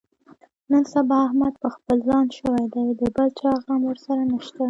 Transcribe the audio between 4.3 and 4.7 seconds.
نشته.